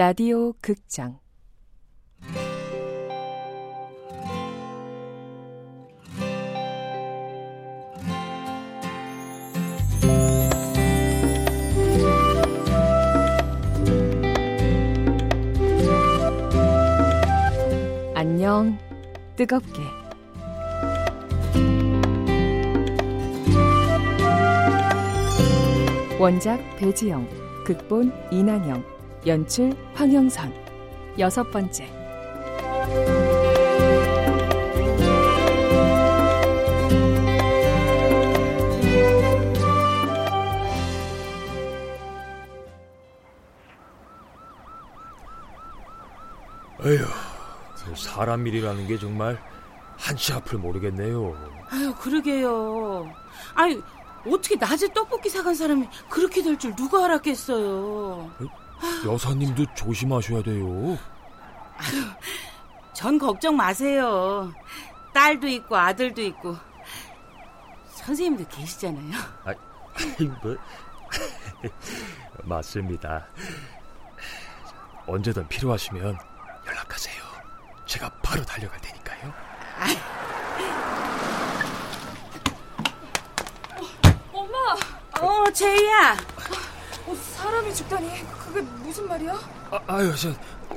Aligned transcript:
라디오 0.00 0.54
극장. 0.62 1.18
안녕 18.14 18.78
뜨겁게. 19.36 19.82
원작 26.18 26.58
배지영 26.78 27.28
극본 27.66 28.14
이난영 28.30 28.99
연출 29.26 29.74
황영선 29.94 30.52
여섯 31.18 31.50
번째 31.50 31.84
에휴, 46.82 47.04
사람 47.94 48.46
일이라는 48.46 48.86
게 48.86 48.98
정말 48.98 49.38
한치 49.98 50.32
앞을 50.32 50.58
모르겠네요. 50.58 51.36
아유, 51.70 51.94
그러게요. 51.94 53.06
아니, 53.54 53.80
어떻게 54.26 54.56
낮에 54.56 54.92
떡볶이 54.92 55.28
사간 55.28 55.54
사람이 55.54 55.86
그렇게 56.08 56.42
될 56.42 56.56
줄 56.58 56.74
누가 56.74 57.04
알았겠어요. 57.04 58.30
여사님도 59.04 59.66
조심하셔야 59.74 60.42
돼요. 60.42 60.98
전 62.92 63.18
걱정 63.18 63.56
마세요. 63.56 64.52
딸도 65.12 65.48
있고 65.48 65.76
아들도 65.76 66.20
있고 66.22 66.56
선생님도 67.90 68.48
계시잖아요. 68.48 69.18
아, 69.44 69.54
뭐, 70.42 70.56
맞습니다. 72.44 73.26
언제든 75.06 75.48
필요하시면 75.48 76.18
연락하세요. 76.66 77.22
제가 77.86 78.08
바로 78.22 78.42
달려갈 78.44 78.80
테니까요. 78.80 79.32
엄마! 84.32 84.58
어, 85.20 85.50
제이야. 85.52 86.16
어, 87.06 87.14
사람이 87.14 87.74
죽다니 87.74 88.08
그게 88.50 88.62
무슨 88.62 89.06
말이야? 89.06 89.38
아, 89.70 89.80
아유, 89.86 90.12
저 90.16 90.30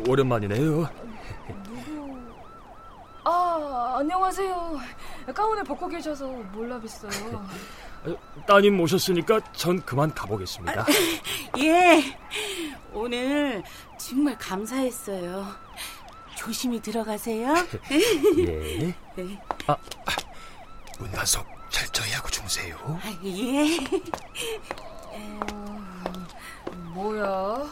오랜만이네요. 0.08 0.88
아 3.26 3.96
안녕하세요. 4.00 4.80
가운을 5.34 5.64
벗고 5.64 5.88
계셔서 5.88 6.28
몰라 6.28 6.80
뵀어요. 6.80 7.42
아유, 8.06 8.18
따님 8.46 8.76
모셨으니까 8.78 9.40
전 9.54 9.82
그만 9.84 10.14
가보겠습니다. 10.14 10.86
예. 11.60 12.18
오늘 12.94 13.64
정말 13.98 14.38
감사했어요. 14.38 15.48
조심히 16.36 16.82
들어가세요. 16.82 17.56
예. 18.40 18.94
네. 19.16 19.42
아, 19.68 19.78
문단속 21.00 21.48
철저히 21.70 22.12
하고 22.12 22.30
주무세요. 22.30 22.76
아, 23.02 23.20
예. 23.24 23.80
뭐야? 26.94 27.66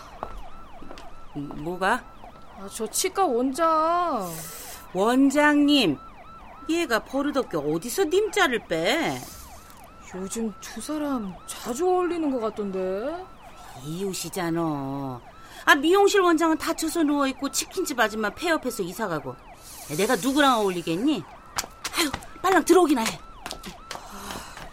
뭐가? 1.36 2.04
아, 2.60 2.70
저 2.74 2.88
치과 2.88 3.26
원장. 3.26 4.30
원장님. 4.94 5.98
얘가 6.70 7.00
버릇없게 7.00 7.58
어디서 7.58 8.06
님자를 8.06 8.68
빼? 8.68 9.22
요즘 10.16 10.54
두 10.60 10.82
사람 10.82 11.34
자주 11.48 11.88
어울리는 11.88 12.30
것 12.32 12.40
같던데. 12.40 13.26
이웃이잖아. 13.86 15.22
아, 15.66 15.76
미용실 15.76 16.22
원장은 16.22 16.58
다쳐서 16.58 17.04
누워 17.04 17.28
있고 17.28 17.50
치킨집 17.50 18.00
아줌마 18.00 18.30
폐업해서 18.30 18.84
이사 18.84 19.08
가고. 19.08 19.36
내가 19.96 20.16
누구랑 20.16 20.60
어울리겠니? 20.60 21.24
아유, 21.98 22.12
빨랑 22.42 22.66
들어오기나 22.66 23.02
해. 23.04 23.20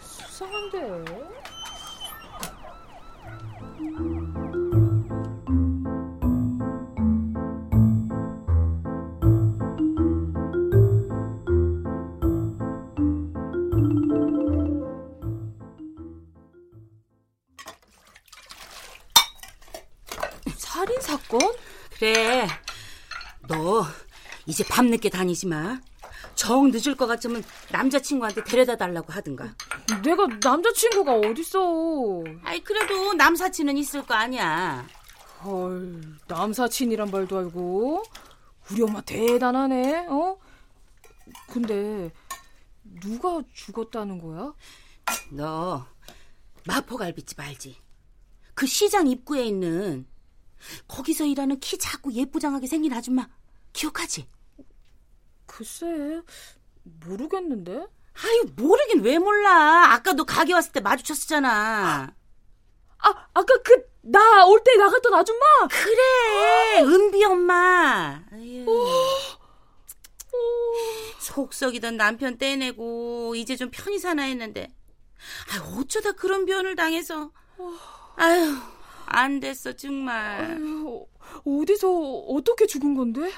수상한데. 0.01 1.38
이제 24.59 24.67
밤늦게 24.67 25.09
다니지 25.09 25.47
마. 25.47 25.79
정 26.35 26.69
늦을 26.69 26.93
것 26.95 27.07
같으면 27.07 27.41
남자친구한테 27.71 28.43
데려다 28.43 28.75
달라고 28.75 29.13
하든가. 29.13 29.55
내가 30.03 30.27
남자친구가 30.43 31.13
어딨어. 31.13 32.25
아이 32.43 32.61
그래도 32.61 33.13
남사친은 33.13 33.77
있을 33.77 34.05
거 34.05 34.15
아니야. 34.15 34.85
헐, 35.45 36.01
남사친이란 36.27 37.09
말도 37.09 37.37
알고. 37.37 38.03
우리 38.69 38.81
엄마 38.81 38.99
대단하네, 38.99 40.07
어? 40.09 40.37
근데, 41.49 42.11
누가 42.83 43.41
죽었다는 43.53 44.19
거야? 44.19 44.53
너 45.29 45.87
마포갈비집 46.65 47.39
알지? 47.39 47.77
그 48.53 48.67
시장 48.67 49.07
입구에 49.07 49.45
있는 49.45 50.05
거기서 50.89 51.23
일하는 51.27 51.61
키 51.61 51.77
작고 51.77 52.11
예쁘장하게 52.11 52.67
생긴 52.67 52.91
아줌마 52.91 53.29
기억하지? 53.71 54.27
글쎄, 55.53 56.21
모르겠는데? 56.83 57.87
아유 58.21 58.45
모르긴 58.55 59.01
왜 59.01 59.17
몰라. 59.17 59.93
아까도 59.93 60.25
가게 60.25 60.53
왔을 60.53 60.71
때 60.71 60.79
마주쳤었잖아. 60.79 62.13
아, 63.01 63.09
아까 63.33 63.57
그, 63.63 63.89
나 64.01 64.45
올 64.45 64.61
때 64.63 64.75
나갔던 64.77 65.13
아줌마! 65.13 65.45
그래 65.69 66.81
은비 66.83 67.23
엄마. 67.25 68.21
아유. 68.31 68.65
속 71.19 71.53
썩이던 71.53 71.97
남편 71.97 72.37
떼내고 72.37 73.35
이제 73.35 73.55
좀 73.55 73.69
편히 73.71 73.99
사나 73.99 74.23
했는데 74.23 74.67
아 75.51 75.77
어쩌다 75.77 76.11
그런 76.13 76.45
변을 76.45 76.75
당해서 76.75 77.31
아유 78.15 78.55
안 79.05 79.39
됐어 79.39 79.73
정말 79.73 80.51
아유, 80.51 81.05
어디서, 81.45 81.89
어떻게 81.89 82.65
죽은 82.67 82.95
건데? 82.95 83.31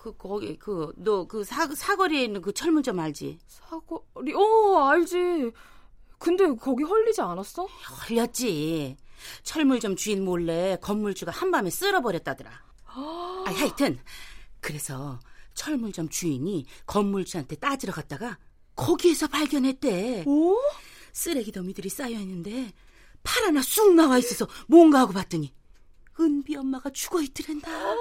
그 0.00 0.16
거기 0.16 0.58
그 0.58 0.94
너 0.96 1.26
그 1.28 1.44
사거리에 1.44 2.24
있는 2.24 2.40
그 2.40 2.52
철문점 2.54 2.98
알지 2.98 3.38
사거리, 3.46 4.32
어, 4.34 4.88
알지. 4.88 5.50
근데 6.18 6.46
거기 6.56 6.84
헐리지 6.84 7.20
않았어? 7.20 7.66
걸렸지 8.06 8.96
철물점 9.42 9.96
주인 9.96 10.24
몰래 10.24 10.78
건물주가 10.80 11.30
한밤에 11.32 11.68
쓸어버렸다더라 11.68 12.50
아 12.86 13.44
하여튼 13.46 13.98
그래서 14.60 15.18
철물점 15.54 16.08
주인이 16.08 16.64
건물주한테 16.86 17.56
따지러 17.56 17.92
갔다가 17.92 18.38
거기에서 18.76 19.26
발견했대 19.28 20.24
오? 20.26 20.56
쓰레기 21.12 21.52
더미들이 21.52 21.90
쌓여 21.90 22.18
있는데 22.20 22.72
팔 23.22 23.44
하나 23.44 23.60
쑥 23.60 23.94
나와 23.94 24.16
있어서 24.18 24.46
뭔가 24.66 25.00
하고 25.00 25.12
봤더니 25.12 25.52
은비 26.18 26.56
엄마가 26.56 26.90
죽어 26.90 27.20
있더란다 27.22 27.70
아, 27.70 27.94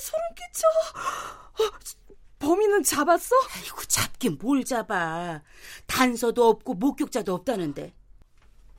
소름 0.00 0.34
끼쳐. 0.34 1.64
어, 1.64 1.78
범인은 2.38 2.82
잡았어? 2.82 3.36
아이고 3.54 3.82
잡긴 3.84 4.38
뭘 4.40 4.64
잡아 4.64 5.42
단서도 5.86 6.48
없고 6.48 6.74
목격자도 6.74 7.32
없다는데 7.34 7.94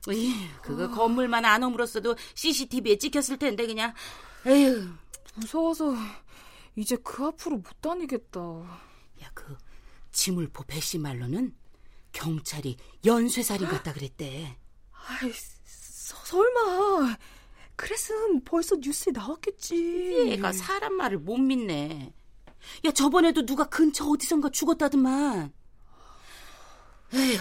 에휴, 0.10 0.34
그거 0.62 0.90
건물만 0.92 1.46
안 1.46 1.64
허물었어도 1.64 2.16
CCTV에 2.36 2.98
찍혔을 2.98 3.38
텐데 3.38 3.66
그냥 3.66 3.94
에휴 4.46 4.90
무서워서 5.36 5.94
이제 6.76 6.98
그 6.98 7.24
앞으로 7.26 7.58
못 7.58 7.82
다니겠다. 7.82 8.40
야 8.42 9.32
그 9.34 9.58
지물포 10.12 10.64
배씨 10.66 10.98
말로는 11.00 11.56
경찰이 12.12 12.78
연쇄살인 13.06 13.68
같다 13.68 13.94
그랬대 13.94 14.58
아이, 14.92 15.32
서, 15.66 16.16
설마. 16.26 17.18
그랬으면 17.84 18.42
벌써 18.46 18.78
뉴스에 18.78 19.12
나왔겠지. 19.12 20.30
얘가 20.30 20.54
사람 20.54 20.94
말을 20.94 21.20
못 21.20 21.38
믿네. 21.38 22.14
야, 22.86 22.92
저번에도 22.92 23.46
누가 23.46 23.66
근처 23.66 24.06
어디선가 24.06 24.52
죽었다더만. 24.52 25.52
에휴, 27.14 27.40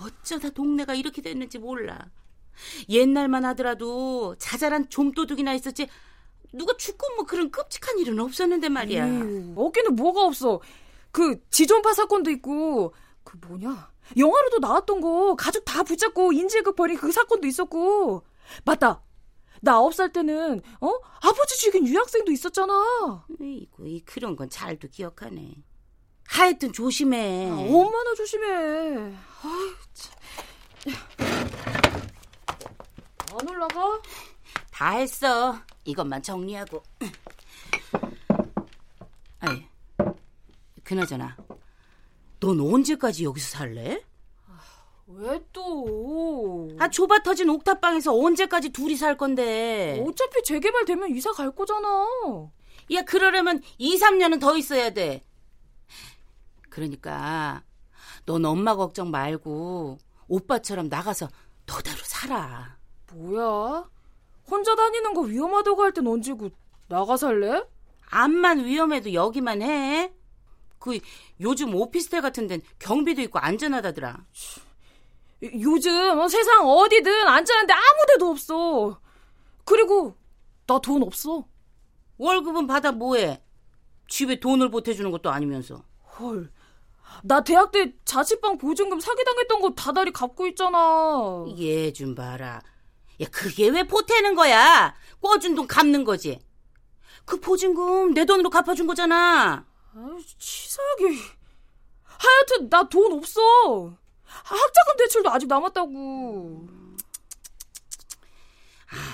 어쩌다 0.00 0.48
동네가 0.48 0.94
이렇게 0.94 1.20
됐는지 1.20 1.58
몰라. 1.58 2.10
옛날만 2.88 3.44
하더라도 3.44 4.34
자잘한 4.38 4.88
좀도둑이나 4.88 5.52
있었지. 5.52 5.88
누가 6.54 6.74
죽고 6.78 7.16
뭐 7.16 7.26
그런 7.26 7.50
끔찍한 7.50 7.98
일은 7.98 8.18
없었는데 8.18 8.70
말이야. 8.70 9.06
에휴, 9.06 9.52
없기는 9.56 9.94
뭐가 9.94 10.24
없어. 10.24 10.62
그 11.10 11.38
지존파 11.50 11.92
사건도 11.92 12.30
있고 12.30 12.94
그 13.24 13.36
뭐냐 13.46 13.90
영화로도 14.16 14.58
나왔던 14.58 15.02
거 15.02 15.34
가족 15.34 15.64
다 15.66 15.82
붙잡고 15.82 16.32
인질극 16.32 16.76
벌인 16.76 16.96
그 16.96 17.12
사건도 17.12 17.46
있었고 17.46 18.22
맞다. 18.64 19.02
나 19.62 19.74
아홉 19.74 19.94
살 19.94 20.12
때는 20.12 20.60
어 20.80 20.92
아버지 21.20 21.58
죽인 21.58 21.86
유학생도 21.86 22.30
있었잖아. 22.32 23.24
이고 23.40 23.86
이 23.86 24.00
그런 24.04 24.36
건 24.36 24.48
잘도 24.50 24.88
기억하네. 24.88 25.54
하여튼 26.28 26.72
조심해. 26.72 27.50
아, 27.50 27.54
얼마나 27.54 28.14
조심해. 28.14 28.46
아유, 28.46 29.74
참. 29.94 30.16
안 33.38 33.48
올라가? 33.48 34.02
다 34.70 34.90
했어. 34.90 35.58
이것만 35.84 36.22
정리하고. 36.22 36.82
아이, 39.38 39.66
그나저나, 40.82 41.36
넌 42.40 42.60
언제까지 42.60 43.24
여기서 43.24 43.58
살래? 43.58 44.02
왜 45.18 45.40
또? 45.52 46.68
아, 46.78 46.88
좁아 46.90 47.20
터진 47.22 47.48
옥탑방에서 47.48 48.14
언제까지 48.14 48.68
둘이 48.70 48.96
살 48.96 49.16
건데? 49.16 50.04
어차피 50.06 50.42
재개발되면 50.42 51.10
이사 51.16 51.32
갈 51.32 51.50
거잖아. 51.52 51.88
야, 52.92 53.02
그러려면 53.02 53.62
2, 53.78 53.98
3년은 53.98 54.40
더 54.40 54.56
있어야 54.58 54.90
돼. 54.90 55.24
그러니까, 56.68 57.62
넌 58.26 58.44
엄마 58.44 58.76
걱정 58.76 59.10
말고, 59.10 59.98
오빠처럼 60.28 60.88
나가서 60.88 61.28
너대로 61.64 61.96
살아. 62.04 62.76
뭐야? 63.14 63.88
혼자 64.50 64.74
다니는 64.74 65.14
거 65.14 65.22
위험하다고 65.22 65.82
할 65.82 65.92
땐 65.92 66.06
언제고 66.06 66.50
나가 66.88 67.16
살래? 67.16 67.64
암만 68.10 68.66
위험해도 68.66 69.14
여기만 69.14 69.62
해. 69.62 70.12
그 70.78 70.98
요즘 71.40 71.74
오피스텔 71.74 72.20
같은 72.20 72.46
데는 72.46 72.62
경비도 72.78 73.22
있고 73.22 73.38
안전하다더라. 73.38 74.24
요즘 75.60 76.18
어, 76.18 76.28
세상 76.28 76.66
어디든 76.66 77.26
안전한데 77.28 77.72
아무 77.72 78.06
데도 78.08 78.30
없어. 78.30 79.00
그리고 79.64 80.16
나 80.66 80.78
돈 80.80 81.02
없어. 81.02 81.46
월급은 82.18 82.66
받아 82.66 82.92
뭐해? 82.92 83.42
집에 84.08 84.38
돈을 84.40 84.70
보태주는 84.70 85.10
것도 85.10 85.30
아니면서. 85.30 85.84
헐. 86.18 86.50
나 87.22 87.42
대학 87.42 87.70
때 87.72 87.94
자취방 88.04 88.58
보증금 88.58 89.00
사기당했던 89.00 89.60
거 89.60 89.70
다달이 89.70 90.12
갚고 90.12 90.46
있잖아. 90.48 91.44
얘 91.58 91.92
좀 91.92 92.14
봐라. 92.14 92.60
야, 93.20 93.26
그게 93.30 93.68
왜 93.68 93.82
보태는 93.84 94.34
거야? 94.34 94.94
꿔준 95.22 95.54
돈 95.54 95.66
갚는 95.66 96.04
거지. 96.04 96.40
그 97.24 97.40
보증금 97.40 98.12
내 98.14 98.24
돈으로 98.24 98.50
갚아준 98.50 98.86
거잖아. 98.86 99.64
아, 99.94 100.16
치사하게. 100.38 101.04
하여튼 102.04 102.68
나 102.68 102.82
돈 102.88 103.12
없어. 103.12 103.96
학자금 104.26 104.96
대출도 104.98 105.30
아직 105.30 105.46
남았다고. 105.46 106.66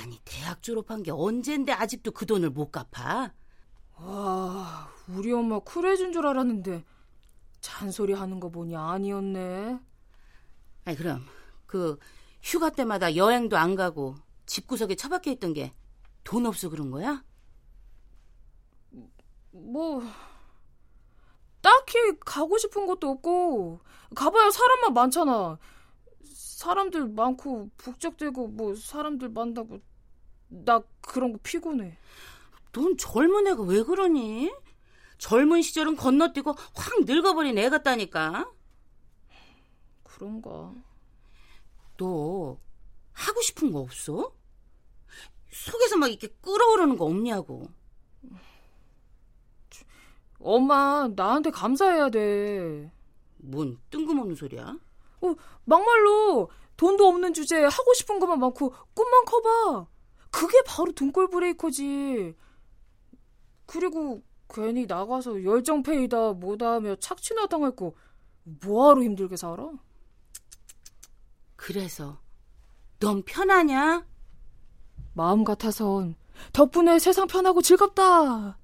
아니, 0.00 0.20
대학 0.24 0.62
졸업한 0.62 1.02
게 1.02 1.10
언젠데 1.10 1.72
아직도 1.72 2.10
그 2.12 2.26
돈을 2.26 2.50
못 2.50 2.70
갚아? 2.70 3.32
와, 3.96 4.90
우리 5.08 5.32
엄마 5.32 5.58
쿨해진 5.60 6.12
줄 6.12 6.26
알았는데 6.26 6.84
잔소리 7.60 8.12
하는 8.12 8.40
거 8.40 8.48
보니 8.50 8.76
아니었네. 8.76 9.78
아니, 10.84 10.96
그럼 10.96 11.24
그 11.66 11.98
휴가 12.42 12.70
때마다 12.70 13.16
여행도 13.16 13.56
안 13.56 13.74
가고 13.76 14.16
집구석에 14.46 14.94
처박혀 14.96 15.30
있던 15.32 15.52
게 15.52 15.72
돈 16.24 16.46
없어 16.46 16.68
그런 16.68 16.90
거야? 16.90 17.22
뭐 19.50 20.02
딱히 21.62 22.18
가고 22.20 22.58
싶은 22.58 22.86
것도 22.86 23.08
없고 23.08 23.80
가봐야 24.14 24.50
사람만 24.50 24.92
많잖아. 24.92 25.58
사람들 26.24 27.08
많고 27.08 27.70
북적대고 27.76 28.48
뭐 28.48 28.74
사람들 28.74 29.30
만나고 29.30 29.80
나 30.48 30.82
그런 31.00 31.32
거 31.32 31.38
피곤해. 31.42 31.96
넌 32.72 32.96
젊은 32.96 33.46
애가 33.46 33.62
왜 33.62 33.82
그러니? 33.82 34.52
젊은 35.18 35.62
시절은 35.62 35.96
건너뛰고 35.96 36.52
확 36.52 37.04
늙어버린 37.04 37.56
애 37.58 37.68
같다니까. 37.70 38.50
그런가? 40.02 40.72
너 41.96 42.58
하고 43.12 43.42
싶은 43.42 43.72
거 43.72 43.80
없어? 43.80 44.34
속에서 45.50 45.96
막 45.96 46.08
이렇게 46.08 46.28
끓어오르는 46.40 46.96
거 46.96 47.04
없냐고. 47.04 47.68
엄마 50.42 51.08
나한테 51.14 51.50
감사해야 51.50 52.10
돼. 52.10 52.92
뭔 53.38 53.78
뜬금없는 53.90 54.34
소리야? 54.36 54.76
어, 55.20 55.34
막말로 55.64 56.50
돈도 56.76 57.06
없는 57.06 57.32
주제에 57.32 57.64
하고 57.64 57.94
싶은 57.94 58.18
것만 58.18 58.38
많고 58.40 58.74
꿈만 58.94 59.24
커봐. 59.24 59.86
그게 60.30 60.62
바로 60.66 60.92
등골 60.92 61.28
브레이커지. 61.28 62.34
그리고 63.66 64.22
괜히 64.48 64.86
나가서 64.86 65.44
열정페이다 65.44 66.34
뭐다 66.34 66.72
하며 66.72 66.96
착취나 66.96 67.46
당할 67.46 67.74
거 67.74 67.94
뭐하러 68.42 69.02
힘들게 69.02 69.36
살아? 69.36 69.70
그래서 71.56 72.20
넌 72.98 73.22
편하냐? 73.22 74.04
마음 75.14 75.44
같아선 75.44 76.16
덕분에 76.52 76.98
세상 76.98 77.26
편하고 77.26 77.62
즐겁다. 77.62 78.58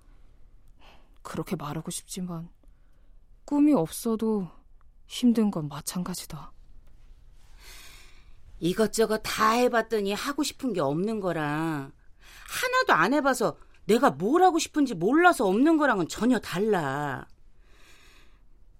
그렇게 1.22 1.56
말하고 1.56 1.90
싶지만 1.90 2.48
꿈이 3.44 3.72
없어도 3.74 4.50
힘든 5.06 5.50
건 5.50 5.68
마찬가지다. 5.68 6.52
이것저것 8.60 9.18
다 9.18 9.52
해봤더니 9.52 10.12
하고 10.12 10.42
싶은 10.42 10.72
게 10.72 10.80
없는 10.80 11.20
거랑 11.20 11.92
하나도 12.48 12.92
안 12.92 13.14
해봐서 13.14 13.56
내가 13.86 14.10
뭘 14.10 14.42
하고 14.42 14.58
싶은지 14.58 14.94
몰라서 14.94 15.46
없는 15.46 15.78
거랑은 15.78 16.08
전혀 16.08 16.38
달라. 16.38 17.26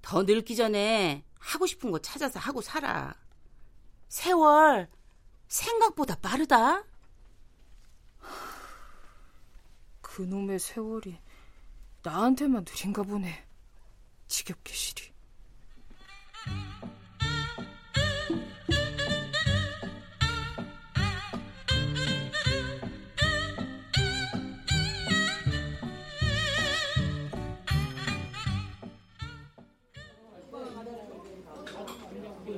더 0.02 0.22
늙기 0.22 0.56
전에 0.56 1.24
하고 1.38 1.66
싶은 1.66 1.90
거 1.90 1.98
찾아서 1.98 2.38
하고 2.38 2.60
살아. 2.60 3.14
세월 4.08 4.90
생각보다 5.46 6.16
빠르다. 6.16 6.84
그놈의 10.02 10.58
세월이 10.58 11.18
나한테만 12.02 12.64
느린가 12.64 13.02
보네. 13.02 13.28
지겹게 14.28 14.72
시리. 14.72 15.08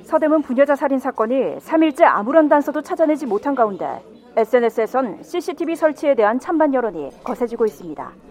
서대문 0.03 0.41
부녀자 0.41 0.75
살인 0.75 0.99
사건이 0.99 1.57
3일째 1.59 2.03
아무런 2.03 2.49
단서도 2.49 2.81
찾아내지 2.81 3.25
못한 3.25 3.55
가운데 3.55 4.03
SNS에선 4.35 5.23
CCTV 5.23 5.75
설치에 5.77 6.15
대한 6.15 6.37
찬반 6.37 6.73
여론이 6.73 7.23
거세지고 7.23 7.65
있습니다. 7.65 8.30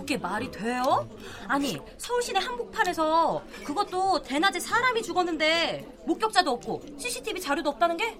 저게 0.00 0.16
말이 0.16 0.50
돼요? 0.50 1.06
아니 1.46 1.78
서울시내 1.98 2.38
한복판에서 2.40 3.44
그것도 3.64 4.22
대낮에 4.22 4.58
사람이 4.58 5.02
죽었는데 5.02 5.86
목격자도 6.06 6.50
없고 6.52 6.82
CCTV 6.96 7.38
자료도 7.38 7.68
없다는 7.70 7.98
게? 7.98 8.18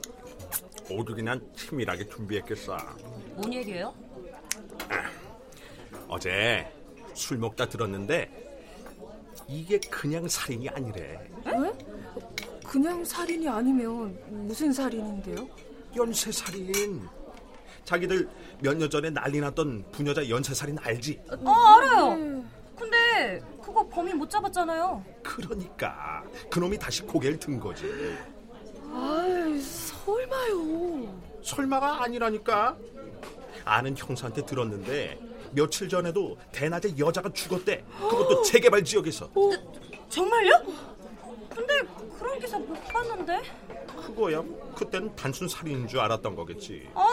모두 0.91 1.15
그냥 1.15 1.41
치밀하게 1.57 2.07
준비했겠어. 2.09 2.77
뭔 3.35 3.55
얘기예요? 3.55 3.95
어제 6.07 6.71
술 7.15 7.39
먹다 7.39 7.67
들었는데 7.67 8.29
이게 9.49 9.79
그냥 9.79 10.29
살인이 10.29 10.69
아니래. 10.69 11.31
그냥 12.67 13.03
살인이 13.05 13.49
아니면 13.49 14.19
무슨 14.29 14.71
살인인데요? 14.71 15.49
연쇄 15.97 16.31
살인. 16.31 17.09
자기들 17.85 18.29
몇 18.61 18.75
년 18.77 18.89
전에 18.91 19.11
난리 19.11 19.41
났던 19.41 19.85
부녀자 19.93 20.29
연쇄 20.29 20.55
살인 20.55 20.77
알지? 20.81 21.21
어 21.45 21.51
알아요. 21.51 22.45
근데 22.77 23.43
그거 23.63 23.87
범인 23.89 24.17
못 24.17 24.29
잡았잖아요. 24.31 25.05
그러니까 25.23 26.23
그놈이 26.51 26.79
다시 26.79 27.03
고개를 27.03 27.39
든 27.39 27.59
거지. 27.61 27.85
아이, 28.93 29.61
설마요. 29.61 31.21
설마가 31.43 32.03
아니라니까. 32.03 32.77
아는 33.65 33.95
형사한테 33.97 34.45
들었는데 34.47 35.19
며칠 35.53 35.89
전에도 35.89 36.39
대낮에 36.53 36.97
여자가 36.99 37.31
죽었대. 37.33 37.85
그것도 37.99 38.43
재개발 38.43 38.83
지역에서. 38.85 39.31
정말요? 40.09 40.53
근데 41.55 41.81
그런 42.19 42.39
기사 42.39 42.59
못 42.59 42.73
봤는데. 42.85 43.43
그거야. 43.97 44.43
그땐 44.75 45.15
단순 45.15 45.47
살인인 45.49 45.87
줄 45.87 46.01
알았던 46.01 46.35
거겠지. 46.35 46.89
아 46.95 47.07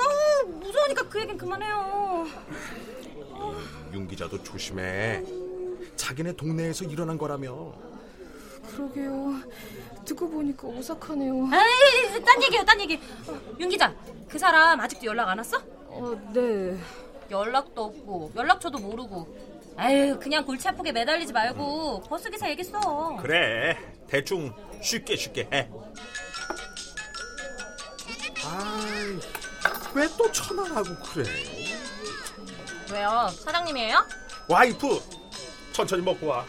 무서워 0.48 0.88
뜨거우니까 0.88 1.10
그 1.10 1.22
얘긴 1.22 1.38
그만해요. 1.38 2.26
윤 3.94 4.08
기자도 4.08 4.42
조심해. 4.44 5.24
자기네 5.96 6.34
동네에서 6.34 6.86
일어난 6.86 7.18
거라며. 7.18 7.74
그러게요. 8.68 9.42
듣고 10.06 10.30
보니까 10.30 10.68
오싹하네요. 10.68 11.34
에이, 11.34 12.24
딴 12.24 12.44
얘기예요, 12.44 12.66
딴 12.66 12.80
얘기. 12.82 13.00
윤 13.60 13.70
기자, 13.70 13.94
그 14.28 14.38
사람 14.38 14.80
아직도 14.80 15.06
연락 15.06 15.30
안 15.30 15.38
왔어? 15.38 15.58
어, 15.88 16.16
네. 16.34 16.78
연락도 17.30 17.84
없고 17.84 18.32
연락처도 18.36 18.80
모르고. 18.80 19.28
아유, 19.78 20.18
그냥 20.20 20.46
골치 20.46 20.68
아프게 20.68 20.92
매달리지 20.92 21.34
말고 21.34 22.02
버스 22.04 22.30
기사 22.30 22.50
얘기 22.50 22.64
써. 22.64 23.18
그래. 23.22 23.78
대충 24.08 24.54
쉽게 24.82 25.16
쉽게 25.16 25.48
해. 25.52 25.70
왜또 29.98 30.32
전화하고 30.32 30.90
그래? 31.12 31.26
왜요? 32.94 33.28
사장님이에요? 33.44 34.06
와이프, 34.48 35.00
천천히 35.74 36.04
먹고 36.04 36.28
와. 36.28 36.46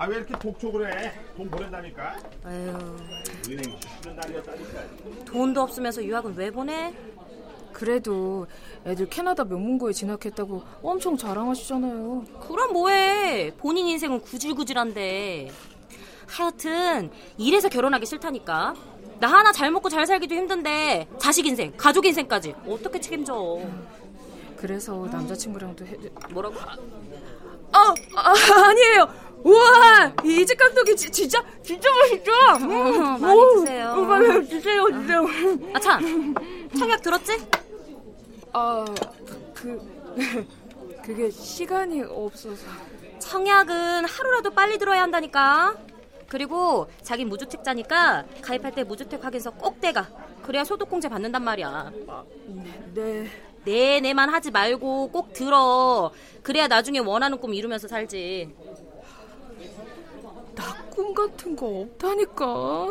아 0.00 0.06
왜 0.06 0.16
이렇게 0.16 0.32
독촉을 0.38 0.88
해? 1.04 1.12
돈 1.36 1.50
보낸다니까. 1.50 2.16
아유, 2.44 2.68
은행 3.48 3.78
쉬는 4.02 4.16
날이었다니까. 4.16 5.24
돈도 5.26 5.60
없으면서 5.60 6.02
유학은 6.02 6.34
왜 6.36 6.50
보내? 6.50 6.94
그래도 7.74 8.46
애들 8.86 9.10
캐나다 9.10 9.44
명문고에 9.44 9.92
진학했다고 9.92 10.62
엄청 10.82 11.16
자랑하시잖아요. 11.16 12.24
그럼 12.40 12.72
뭐해? 12.72 13.52
본인 13.58 13.86
인생은 13.88 14.22
구질구질한데. 14.22 15.50
하여튼 16.26 17.10
일해서 17.36 17.68
결혼하기 17.68 18.06
싫다니까. 18.06 18.74
나 19.20 19.26
하나 19.28 19.50
잘 19.52 19.70
먹고 19.70 19.88
잘 19.88 20.06
살기도 20.06 20.34
힘든데 20.34 21.08
자식 21.18 21.46
인생, 21.46 21.72
가족 21.76 22.06
인생까지 22.06 22.54
어떻게 22.66 23.00
책임져? 23.00 23.60
그래서 24.56 25.06
남자친구랑도 25.10 25.86
해... 25.86 25.96
뭐라고? 26.30 26.56
아, 27.72 27.94
아 28.14 28.34
아니에요. 28.68 29.08
우와 29.44 30.12
이집 30.24 30.58
깍두기 30.58 30.96
지, 30.96 31.10
진짜 31.10 31.42
진짜 31.62 31.88
맛있죠. 31.94 32.32
어, 32.32 33.18
많이 33.18 33.40
드세요. 33.54 33.90
어, 33.90 34.00
많이 34.02 34.48
드세요 34.48 34.86
진짜. 34.90 35.20
아 35.74 35.80
참, 35.80 36.34
청약 36.76 37.02
들었지? 37.02 37.46
아그 38.52 39.80
그게 41.04 41.30
시간이 41.30 42.02
없어서. 42.02 42.66
청약은 43.20 44.04
하루라도 44.04 44.50
빨리 44.50 44.78
들어야 44.78 45.02
한다니까. 45.02 45.76
그리고 46.28 46.88
자기 47.02 47.24
무주택자니까 47.24 48.24
가입할 48.42 48.72
때 48.74 48.84
무주택 48.84 49.24
확인서 49.24 49.50
꼭 49.50 49.80
떼가. 49.80 50.08
그래야 50.42 50.64
소득공제 50.64 51.08
받는단 51.08 51.42
말이야. 51.42 51.92
네. 52.94 53.26
네, 53.64 54.00
네만 54.00 54.28
하지 54.30 54.50
말고 54.50 55.08
꼭 55.10 55.32
들어. 55.32 56.10
그래야 56.42 56.68
나중에 56.68 56.98
원하는 57.00 57.38
꿈 57.38 57.54
이루면서 57.54 57.88
살지. 57.88 58.54
나 60.54 60.88
꿈 60.98 61.14
같은 61.14 61.54
거 61.54 61.66
없다니까. 61.82 62.88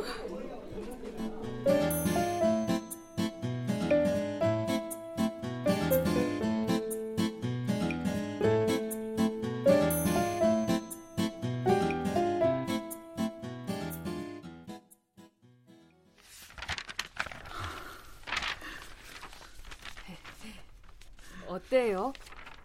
어때요? 21.67 22.13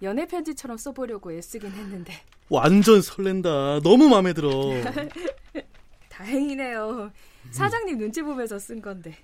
연애 0.03 0.27
편지처럼 0.27 0.77
써보려고 0.77 1.33
애쓰긴 1.33 1.71
했는데 1.73 2.13
완전 2.49 3.01
설렌다. 3.03 3.81
너무 3.81 4.09
마음에 4.09 4.33
들어. 4.33 4.51
다행이네요. 6.09 7.11
사장님 7.51 7.99
눈치 7.99 8.23
보면서 8.23 8.59
쓴 8.59 8.81
건데. 8.83 9.17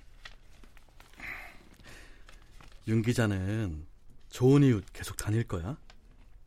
윤 2.87 3.01
기자는 3.01 3.85
좋은 4.29 4.63
이웃 4.63 4.83
계속 4.93 5.15
다닐 5.15 5.47
거야? 5.47 5.77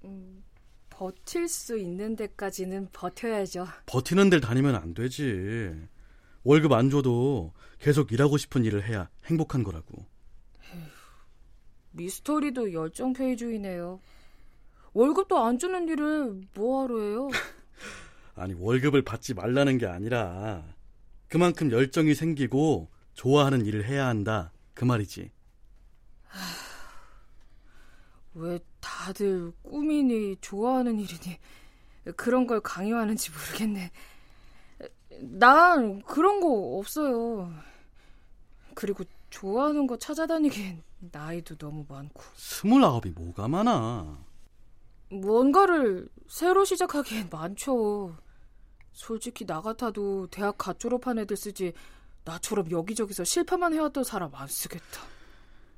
음, 0.04 0.42
버틸 0.90 1.46
수 1.48 1.78
있는 1.78 2.16
데까지는 2.16 2.88
버텨야죠. 2.92 3.66
버티는 3.86 4.30
데를 4.30 4.40
다니면 4.40 4.74
안 4.74 4.92
되지. 4.94 5.72
월급 6.42 6.72
안 6.72 6.90
줘도 6.90 7.52
계속 7.78 8.10
일하고 8.10 8.36
싶은 8.38 8.64
일을 8.64 8.82
해야 8.88 9.08
행복한 9.26 9.62
거라고. 9.62 10.04
미스터리도 11.92 12.72
열정 12.72 13.12
페이주의네요. 13.12 14.00
월급도 14.94 15.38
안 15.38 15.58
주는 15.58 15.88
일을 15.88 16.42
뭐하러 16.54 17.00
해요? 17.00 17.28
아니, 18.34 18.54
월급을 18.54 19.02
받지 19.02 19.34
말라는 19.34 19.78
게 19.78 19.86
아니라 19.86 20.64
그만큼 21.28 21.70
열정이 21.70 22.14
생기고 22.14 22.88
좋아하는 23.14 23.66
일을 23.66 23.84
해야 23.86 24.06
한다. 24.06 24.52
그 24.74 24.84
말이지. 24.84 25.30
왜 28.34 28.58
다들 28.80 29.52
꿈이니 29.62 30.36
좋아하는 30.40 30.98
일이니 30.98 31.38
그런 32.16 32.46
걸 32.46 32.60
강요하는지 32.60 33.30
모르겠네. 33.30 33.90
난 35.20 36.02
그런 36.02 36.40
거 36.40 36.78
없어요. 36.78 37.52
그리고 38.82 39.04
좋아하는 39.30 39.86
거 39.86 39.96
찾아다니기엔 39.96 40.82
나이도 41.12 41.54
너무 41.54 41.86
많고. 41.88 42.20
스물아홉이 42.34 43.10
뭐가 43.10 43.46
많아. 43.46 44.18
뭔가를 45.08 46.08
새로 46.26 46.64
시작하기엔 46.64 47.28
많죠. 47.30 48.16
솔직히 48.90 49.46
나 49.46 49.60
같아도 49.60 50.26
대학 50.32 50.58
갓 50.58 50.80
졸업한 50.80 51.20
애들 51.20 51.36
쓰지 51.36 51.74
나처럼 52.24 52.72
여기저기서 52.72 53.22
실패만 53.22 53.72
해왔던 53.72 54.02
사람 54.02 54.34
안 54.34 54.48
쓰겠다. 54.48 55.00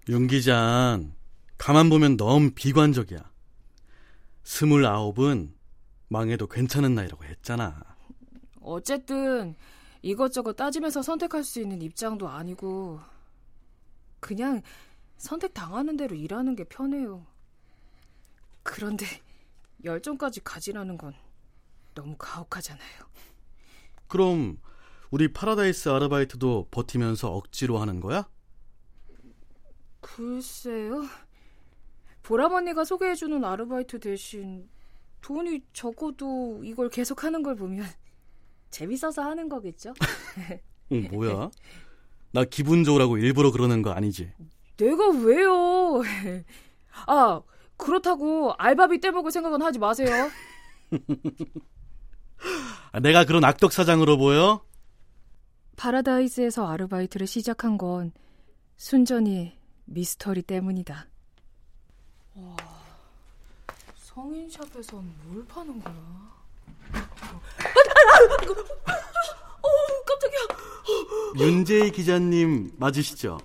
윤 0.08 0.26
기자는 0.26 1.12
가만 1.58 1.90
보면 1.90 2.16
너무 2.16 2.52
비관적이야. 2.54 3.18
스물아홉은 4.44 5.54
망해도 6.08 6.46
괜찮은 6.46 6.94
나이라고 6.94 7.22
했잖아. 7.24 7.82
어쨌든 8.62 9.56
이것저것 10.04 10.52
따지면서 10.52 11.00
선택할 11.00 11.44
수 11.44 11.62
있는 11.62 11.80
입장도 11.80 12.28
아니고 12.28 13.00
그냥 14.20 14.60
선택 15.16 15.54
당하는 15.54 15.96
대로 15.96 16.14
일하는 16.14 16.54
게 16.54 16.64
편해요. 16.64 17.26
그런데 18.62 19.06
열정까지 19.82 20.42
가지라는 20.42 20.98
건 20.98 21.14
너무 21.94 22.16
가혹하잖아요. 22.18 22.84
그럼 24.06 24.58
우리 25.10 25.32
파라다이스 25.32 25.88
아르바이트도 25.88 26.68
버티면서 26.70 27.32
억지로 27.32 27.78
하는 27.78 28.00
거야? 28.00 28.28
글쎄요. 30.02 31.02
보람 32.22 32.52
언니가 32.52 32.84
소개해주는 32.84 33.42
아르바이트 33.42 34.00
대신 34.00 34.68
돈이 35.22 35.62
적어도 35.72 36.62
이걸 36.62 36.90
계속 36.90 37.24
하는 37.24 37.42
걸 37.42 37.56
보면 37.56 37.86
재밌어서 38.74 39.22
하는 39.22 39.48
거겠죠? 39.48 39.94
어, 40.90 40.94
뭐야? 41.12 41.48
나 42.32 42.44
기분 42.44 42.82
좋으라고 42.82 43.18
일부러 43.18 43.52
그러는 43.52 43.82
거 43.82 43.92
아니지? 43.92 44.32
내가 44.76 45.10
왜요? 45.10 46.02
아, 47.06 47.40
그렇다고 47.76 48.52
알바비 48.58 49.00
떼먹을 49.00 49.30
생각은 49.30 49.62
하지 49.62 49.78
마세요. 49.78 50.28
아, 52.90 52.98
내가 52.98 53.24
그런 53.24 53.44
악덕 53.44 53.72
사장으로 53.72 54.18
보여? 54.18 54.64
파라다이스에서 55.76 56.66
아르바이트를 56.66 57.28
시작한 57.28 57.78
건 57.78 58.10
순전히 58.76 59.56
미스터리 59.84 60.42
때문이다. 60.42 61.06
와, 62.34 62.56
성인샵에선 63.94 65.14
뭘 65.26 65.46
파는 65.46 65.80
거야? 65.80 66.43
어, 68.24 69.68
깜짝이야. 70.06 71.46
윤재희 71.46 71.92
기자님 71.92 72.72
맞으시죠? 72.76 73.38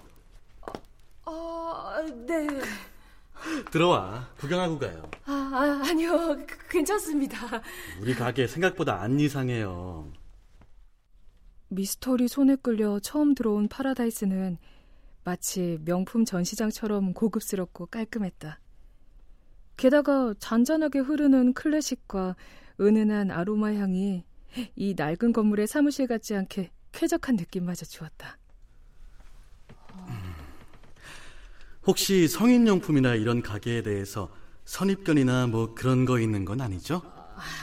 아, 1.25 2.03
네. 2.27 2.48
들어와 3.71 4.27
구경하고 4.38 4.79
가요. 4.79 5.09
아, 5.25 5.31
아 5.31 5.89
아니요, 5.89 6.38
그, 6.45 6.67
괜찮습니다. 6.69 7.38
우리 8.01 8.13
가게 8.13 8.48
생각보다 8.48 9.01
안 9.01 9.19
이상해요. 9.19 10.12
미스터리 11.69 12.27
손에 12.27 12.55
끌려 12.55 13.00
처음 13.00 13.36
들어온 13.36 13.67
파라다이스는 13.67 14.57
마치 15.24 15.77
명품 15.86 16.25
전시장처럼 16.25 17.13
고급스럽고 17.13 17.88
깔끔했다. 17.88 18.59
게다가 19.77 20.33
잔잔하게 20.39 21.00
흐르는 21.00 21.53
클래식과 21.53 22.36
은은한 22.81 23.31
아로마 23.31 23.74
향이 23.74 24.25
이 24.75 24.94
낡은 24.98 25.34
건물의 25.34 25.68
사무실 25.68 26.08
같지 26.08 26.36
않게 26.36 26.72
쾌적한 26.91 27.36
느낌마저 27.36 27.86
주었다. 27.86 28.38
혹시 31.86 32.27
성인용품이나 32.27 33.15
이런 33.15 33.41
가게에 33.41 33.82
대해서 33.82 34.29
선입견이나 34.65 35.48
뭐 35.48 35.74
그런 35.74 36.06
거 36.06 36.20
있는 36.20 36.46
건 36.46 36.62
아니죠? 36.62 37.01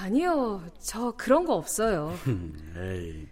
아니요, 0.01 0.65
저 0.81 1.13
그런 1.13 1.45
거 1.45 1.55
없어요. 1.55 2.17
에이. 2.77 3.29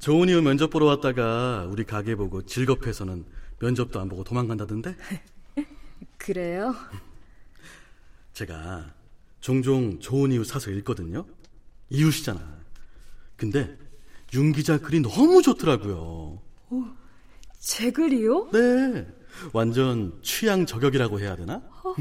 좋은 0.00 0.28
이유 0.28 0.42
면접 0.42 0.70
보러 0.70 0.86
왔다가 0.86 1.66
우리 1.70 1.84
가게 1.84 2.16
보고 2.16 2.42
즐겁해서는 2.42 3.24
면접도 3.60 4.00
안 4.00 4.08
보고 4.08 4.24
도망간다던데? 4.24 4.96
그래요? 6.18 6.74
제가 8.32 8.92
종종 9.40 10.00
좋은 10.00 10.32
이유 10.32 10.42
사서 10.42 10.70
읽거든요. 10.72 11.24
이웃이잖아. 11.94 12.40
근데 13.36 13.76
윤 14.34 14.52
기자 14.52 14.78
글이 14.78 15.00
너무 15.00 15.42
좋더라고요. 15.42 16.40
제 17.58 17.90
글이요? 17.90 18.50
네. 18.52 19.06
완전 19.52 20.18
취향 20.22 20.66
저격이라고 20.66 21.20
해야 21.20 21.36
되나? 21.36 21.62
어, 21.82 21.94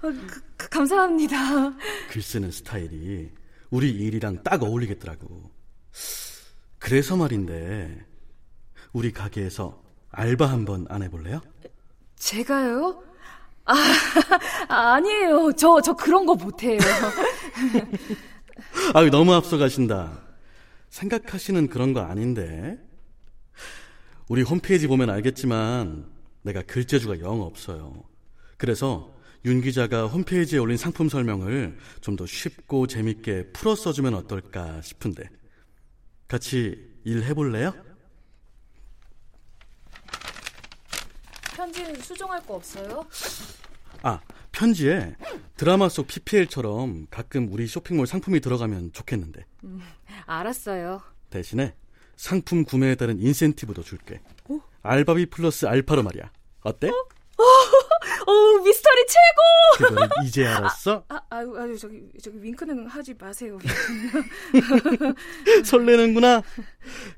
그, 0.00 0.40
그, 0.56 0.68
감사합니다. 0.68 1.72
글 2.10 2.22
쓰는 2.22 2.50
스타일이 2.50 3.30
우리 3.70 3.90
일이랑 3.90 4.42
딱 4.42 4.62
어울리겠더라고. 4.62 5.50
그래서 6.78 7.16
말인데 7.16 8.06
우리 8.92 9.12
가게에서 9.12 9.82
알바 10.10 10.46
한번 10.46 10.86
안 10.88 11.02
해볼래요? 11.02 11.40
제가요? 12.16 13.02
아, 13.64 13.74
아니에요. 14.68 15.52
저, 15.52 15.80
저 15.82 15.92
그런 15.92 16.24
거 16.24 16.34
못해요. 16.34 16.78
아유, 18.94 19.10
너무 19.10 19.34
앞서가신다. 19.34 20.22
생각하시는 20.90 21.68
그런 21.68 21.92
거 21.92 22.00
아닌데. 22.00 22.78
우리 24.28 24.42
홈페이지 24.42 24.86
보면 24.86 25.10
알겠지만 25.10 26.06
내가 26.42 26.62
글재주가 26.62 27.20
영 27.20 27.42
없어요. 27.42 28.04
그래서 28.56 29.14
윤 29.44 29.60
기자가 29.60 30.06
홈페이지에 30.06 30.58
올린 30.58 30.76
상품 30.76 31.08
설명을 31.08 31.78
좀 32.00 32.16
더 32.16 32.26
쉽고 32.26 32.86
재밌게 32.86 33.52
풀어 33.52 33.74
써주면 33.74 34.14
어떨까 34.14 34.80
싶은데. 34.82 35.28
같이 36.26 36.88
일 37.04 37.22
해볼래요? 37.24 37.72
편지 41.54 41.84
수정할 42.02 42.44
거 42.46 42.54
없어요? 42.54 43.04
아, 44.02 44.20
편지에 44.52 45.14
드라마 45.58 45.88
속 45.88 46.06
PPL처럼 46.06 47.08
가끔 47.10 47.52
우리 47.52 47.66
쇼핑몰 47.66 48.06
상품이 48.06 48.38
들어가면 48.40 48.92
좋겠는데. 48.92 49.44
음, 49.64 49.80
알았어요. 50.24 51.02
대신에 51.30 51.74
상품 52.16 52.64
구매에 52.64 52.94
따른 52.94 53.20
인센티브도 53.20 53.82
줄게. 53.82 54.20
어? 54.48 54.60
알바비 54.82 55.26
플러스 55.26 55.66
알파로 55.66 56.04
말이야. 56.04 56.30
어때? 56.62 56.88
어? 56.88 56.92
어, 56.92 58.62
미스터리 58.64 59.06
최고! 59.08 59.88
그걸 59.88 60.08
이제 60.24 60.46
알았어? 60.46 61.04
아, 61.08 61.16
아, 61.28 61.38
아유, 61.38 61.76
저기, 61.76 62.02
저기, 62.22 62.40
윙크는 62.40 62.86
하지 62.86 63.14
마세요. 63.14 63.58
설레는구나? 65.64 66.42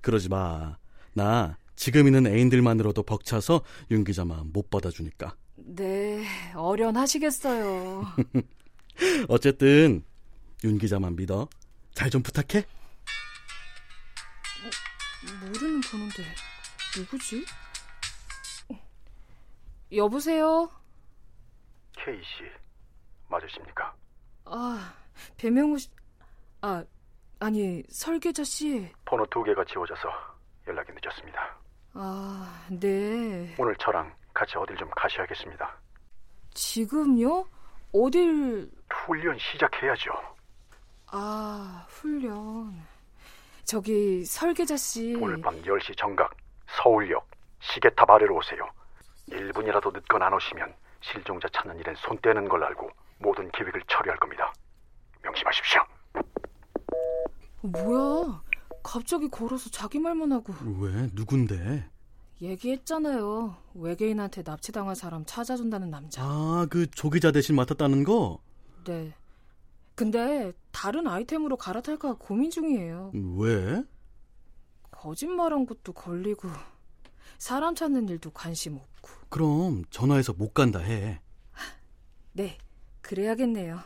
그러지 0.01 0.31
마. 0.31 0.79
나 1.13 1.59
지금 1.77 2.07
있는 2.07 2.27
애인들만으로도 2.27 3.03
벅차서 3.03 3.63
윤 3.91 4.05
기자 4.05 4.25
마음 4.25 4.51
못 4.51 4.71
받아주니까. 4.71 5.35
네, 5.65 6.25
어련하시겠어요. 6.55 8.03
어쨌든 9.29 10.05
윤 10.65 10.79
기자만 10.79 11.17
믿어. 11.17 11.49
잘 11.95 12.09
좀 12.11 12.23
부탁해. 12.23 12.61
어, 14.61 15.45
모르는 15.45 15.81
번호인데 15.83 16.25
누구지? 16.97 17.45
여보세요? 19.93 20.71
K 21.97 22.15
씨 22.23 22.45
맞으십니까? 23.29 23.95
아, 24.45 24.95
배명우 25.37 25.79
씨. 25.79 25.89
아, 26.63 26.85
아니, 27.41 27.83
설계자 27.91 28.45
씨. 28.45 28.89
번호 29.05 29.27
두 29.27 29.43
개가 29.43 29.65
지워져서 29.65 30.01
연락이 30.69 30.93
늦었습니다. 30.93 31.57
아, 31.95 32.67
네. 32.71 33.55
오늘 33.59 33.75
저랑 33.77 34.15
같이 34.35 34.57
어딜 34.57 34.77
좀 34.77 34.89
가셔야겠습니다. 34.91 35.77
지금요? 36.55 37.47
어딜? 37.93 38.71
훈련 38.91 39.39
시작해야죠. 39.39 40.11
아, 41.09 41.87
훈련. 41.89 42.75
저기 43.65 44.25
설계자 44.25 44.77
씨. 44.77 45.15
오늘 45.21 45.41
밤 45.41 45.61
10시 45.63 45.97
정각 45.97 46.35
서울역 46.69 47.27
시계탑 47.61 48.09
아래로 48.11 48.37
오세요. 48.37 48.69
1분이라도 49.31 49.93
늦건 49.93 50.23
안 50.23 50.33
오시면 50.33 50.75
실종자 51.01 51.49
찾는 51.53 51.79
일엔 51.79 51.95
손 51.97 52.19
떼는 52.21 52.49
걸 52.49 52.65
알고 52.65 52.91
모든 53.19 53.51
계획을 53.53 53.83
처리할 53.87 54.19
겁니다. 54.19 54.53
명심하십시오. 55.23 55.83
뭐야? 57.63 58.43
갑자기 58.83 59.29
걸어서 59.29 59.69
자기 59.71 59.99
말만 59.99 60.33
하고. 60.33 60.53
왜? 60.81 61.09
누군데? 61.13 61.85
얘기했잖아요. 62.43 63.57
외계인한테 63.75 64.43
납치당한 64.43 64.95
사람 64.95 65.25
찾아준다는 65.27 65.91
남자. 65.91 66.23
아, 66.25 66.67
그 66.71 66.91
조기자 66.91 67.33
대신 67.33 67.55
맡았다는 67.57 68.05
거? 68.05 68.41
네. 68.85 69.13
근데 69.95 70.53
다른 70.73 71.07
아이템으로 71.07 71.57
갈아탈까 71.57 72.15
고민 72.19 72.51
중이에요. 72.51 73.13
왜? 73.37 73.83
거짓말한 74.91 75.67
것도 75.67 75.93
걸리고 75.93 76.49
사람 77.37 77.75
찾는 77.75 78.09
일도 78.09 78.31
관심 78.31 78.77
없고. 78.77 79.11
그럼 79.29 79.85
전화해서 79.91 80.33
못 80.33 80.55
간다 80.55 80.79
해. 80.79 81.21
네, 82.33 82.57
그래야겠네요. 83.03 83.81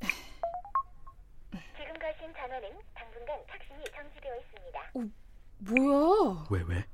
지금 0.00 1.98
가신 1.98 2.32
전화는 2.32 2.68
당분간 2.94 3.38
착신이 3.50 3.84
정지되어 3.94 4.36
있습니다. 4.40 4.80
어, 4.94 5.25
뭐야? 5.58 6.46
왜 6.50 6.62
왜? 6.66 6.86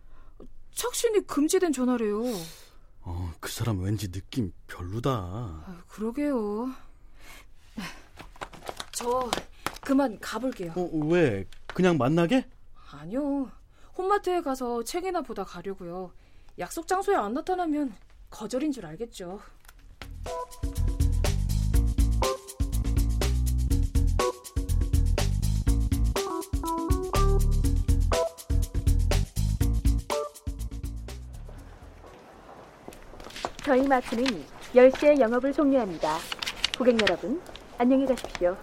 착신이 0.75 1.27
금지된 1.27 1.73
전화래요. 1.73 2.23
어, 3.03 3.33
그 3.41 3.51
사람 3.51 3.81
왠지 3.83 4.11
느낌 4.11 4.53
별로다. 4.67 5.11
아, 5.11 5.83
그러게요. 5.89 6.71
저 8.93 9.31
그만 9.81 10.19
가볼게요. 10.21 10.73
어, 10.77 10.89
왜? 11.07 11.45
그냥 11.67 11.99
만나게? 11.99 12.49
아니요. 12.93 13.51
홈마트에 13.97 14.41
가서 14.41 14.85
책이나 14.85 15.23
보다 15.23 15.45
가려고요. 15.45 16.13
약속 16.59 16.87
장소에 16.87 17.17
안 17.17 17.35
나타나면 17.35 17.95
거절인 18.31 18.73
줄 18.73 18.87
알겠죠. 18.87 19.41
저희 33.65 33.87
마트는 33.87 34.25
10시에 34.75 35.21
영업을 35.21 35.53
종료합니다. 35.53 36.19
고객 36.77 37.01
여러분, 37.01 37.41
안녕히 37.79 38.05
가십시오. 38.07 38.57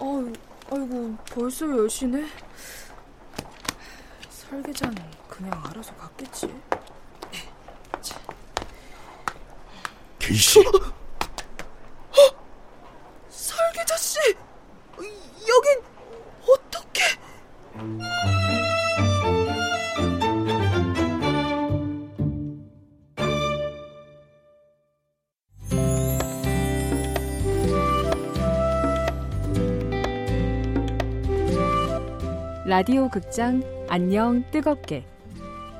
어, 0.00 0.32
아이고, 0.70 1.16
벌써 1.30 1.64
10시네? 1.66 2.26
설계자는 4.28 5.02
그냥 5.28 5.62
알아서 5.70 5.94
갔겠지. 5.94 6.52
케이 10.18 10.36
라디오 32.76 33.08
극장 33.08 33.62
안녕 33.88 34.42
뜨겁게 34.50 35.06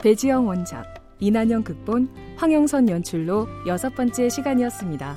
배지영 0.00 0.46
원작 0.46 1.02
이난영 1.18 1.64
극본 1.64 2.36
황영선 2.36 2.88
연출로 2.88 3.48
여섯 3.66 3.92
번째 3.96 4.28
시간이었습니다. 4.28 5.16